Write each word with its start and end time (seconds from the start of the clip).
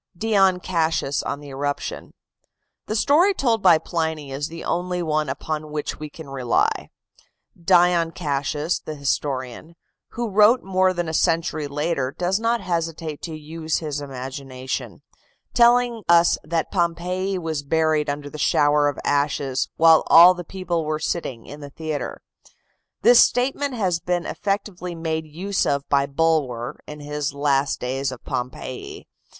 DION 0.17 0.61
CASSIUS 0.61 1.21
ON 1.21 1.41
THE 1.41 1.51
ERUPTION 1.51 2.15
The 2.87 2.95
story 2.95 3.35
told 3.35 3.61
by 3.61 3.77
Pliny 3.77 4.31
is 4.31 4.47
the 4.47 4.63
only 4.63 5.03
one 5.03 5.29
upon 5.29 5.69
which 5.71 5.99
we 5.99 6.09
can 6.09 6.27
rely. 6.27 6.89
Dion 7.55 8.09
Cassius, 8.11 8.79
the 8.79 8.95
historian, 8.95 9.75
who 10.13 10.27
wrote 10.31 10.63
more 10.63 10.91
than 10.91 11.07
a 11.07 11.13
century 11.13 11.67
later, 11.67 12.11
does 12.17 12.39
not 12.39 12.61
hesitate 12.61 13.21
to 13.21 13.35
use 13.37 13.77
his 13.77 14.01
imagination, 14.01 15.03
telling 15.53 16.01
us 16.09 16.35
that 16.43 16.71
Pompeii 16.71 17.37
was 17.37 17.61
buried 17.61 18.09
under 18.09 18.35
showers 18.39 18.95
of 18.95 18.99
ashes 19.05 19.69
"while 19.75 20.01
all 20.07 20.33
the 20.33 20.43
people 20.43 20.83
were 20.83 20.97
sitting 20.97 21.45
in 21.45 21.59
the 21.59 21.69
theatre." 21.69 22.23
This 23.03 23.19
statement 23.23 23.75
has 23.75 23.99
been 23.99 24.25
effectively 24.25 24.95
made 24.95 25.27
use 25.27 25.63
of 25.67 25.87
by 25.89 26.07
Bulwer, 26.07 26.79
in 26.87 27.01
his 27.01 27.35
"Last 27.35 27.79
Days 27.79 28.11
of 28.11 28.23
Pompeii." 28.25 29.05